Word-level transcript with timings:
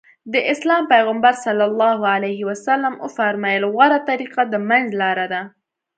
د 0.33 0.35
اسلام 0.53 0.83
پيغمبر 0.93 1.33
ص 1.43 1.45
وفرمايل 3.03 3.63
غوره 3.73 3.99
طريقه 4.09 4.41
د 4.47 4.53
منځ 4.69 4.85
لاره 5.01 5.25
ده. 5.33 5.41